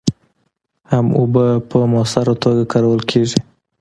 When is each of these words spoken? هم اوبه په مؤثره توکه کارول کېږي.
هم 0.91 1.05
اوبه 1.19 1.45
په 1.69 1.77
مؤثره 1.91 2.33
توکه 2.41 2.65
کارول 2.71 3.01
کېږي. 3.11 3.39